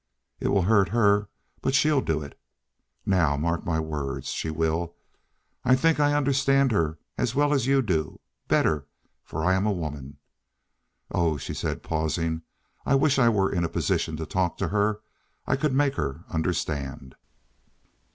[0.39, 1.29] It will hurt her,
[1.61, 2.35] but she'll do it.
[3.05, 4.95] Now, mark you my words, she will.
[5.63, 10.17] I think I understand her as well as you do—better—for I am a woman.
[11.11, 12.41] Oh," she said, pausing,
[12.83, 15.01] "I wish I were in a position to talk to her.
[15.45, 17.13] I could make her understand."